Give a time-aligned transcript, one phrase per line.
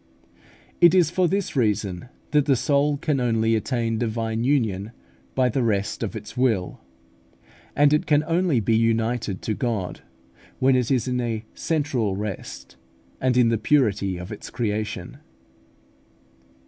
[0.81, 4.93] It is for this reason that the soul can only attain divine union
[5.35, 6.81] by the rest of its will;
[7.75, 10.01] and it can only be united to God
[10.57, 12.77] when it is in a central rest
[13.21, 15.19] and in the purity of its creation.